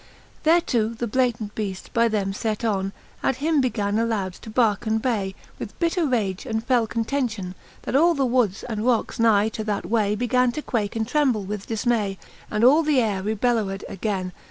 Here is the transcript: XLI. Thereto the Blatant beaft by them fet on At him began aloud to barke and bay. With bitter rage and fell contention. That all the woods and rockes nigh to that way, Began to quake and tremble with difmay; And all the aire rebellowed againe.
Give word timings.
XLI. 0.01 0.41
Thereto 0.45 0.89
the 0.95 1.05
Blatant 1.05 1.53
beaft 1.53 1.93
by 1.93 2.07
them 2.07 2.33
fet 2.33 2.65
on 2.65 2.91
At 3.21 3.35
him 3.35 3.61
began 3.61 3.99
aloud 3.99 4.33
to 4.33 4.49
barke 4.49 4.87
and 4.87 4.99
bay. 4.99 5.35
With 5.59 5.77
bitter 5.77 6.07
rage 6.07 6.43
and 6.47 6.63
fell 6.65 6.87
contention. 6.87 7.53
That 7.83 7.95
all 7.95 8.15
the 8.15 8.25
woods 8.25 8.63
and 8.63 8.83
rockes 8.83 9.19
nigh 9.19 9.49
to 9.49 9.63
that 9.65 9.85
way, 9.85 10.15
Began 10.15 10.53
to 10.53 10.63
quake 10.63 10.95
and 10.95 11.07
tremble 11.07 11.43
with 11.43 11.67
difmay; 11.67 12.17
And 12.49 12.63
all 12.63 12.81
the 12.81 12.99
aire 12.99 13.21
rebellowed 13.21 13.85
againe. 13.87 14.31